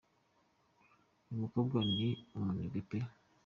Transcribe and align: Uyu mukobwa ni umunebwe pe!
Uyu 1.29 1.39
mukobwa 1.43 1.77
ni 1.95 2.09
umunebwe 2.37 2.79
pe! 2.89 2.97